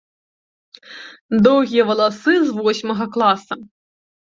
[1.49, 3.53] Доўгія васалы з восьмага класа.